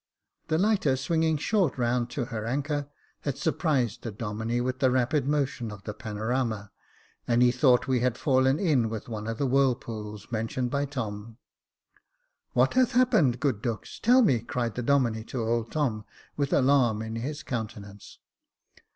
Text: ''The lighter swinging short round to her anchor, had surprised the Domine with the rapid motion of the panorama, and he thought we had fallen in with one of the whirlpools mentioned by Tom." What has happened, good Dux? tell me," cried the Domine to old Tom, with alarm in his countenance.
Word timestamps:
''The 0.47 0.57
lighter 0.57 0.95
swinging 0.95 1.37
short 1.37 1.77
round 1.77 2.09
to 2.09 2.25
her 2.25 2.43
anchor, 2.43 2.89
had 3.19 3.37
surprised 3.37 4.01
the 4.01 4.11
Domine 4.11 4.63
with 4.63 4.79
the 4.79 4.89
rapid 4.89 5.27
motion 5.27 5.71
of 5.71 5.83
the 5.83 5.93
panorama, 5.93 6.71
and 7.27 7.43
he 7.43 7.51
thought 7.51 7.87
we 7.87 7.99
had 7.99 8.17
fallen 8.17 8.57
in 8.57 8.89
with 8.89 9.07
one 9.07 9.27
of 9.27 9.37
the 9.37 9.45
whirlpools 9.45 10.31
mentioned 10.31 10.71
by 10.71 10.85
Tom." 10.85 11.37
What 12.53 12.73
has 12.73 12.93
happened, 12.93 13.39
good 13.39 13.61
Dux? 13.61 13.99
tell 13.99 14.23
me," 14.23 14.39
cried 14.39 14.73
the 14.73 14.81
Domine 14.81 15.23
to 15.25 15.43
old 15.43 15.71
Tom, 15.71 16.05
with 16.35 16.51
alarm 16.51 17.03
in 17.03 17.17
his 17.17 17.43
countenance. 17.43 18.17